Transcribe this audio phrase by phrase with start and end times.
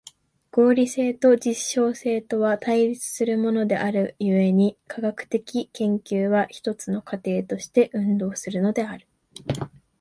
[0.49, 9.05] 合理性と実証性とは対立するものである故に、科学的研究は一つの過程として運動するのである。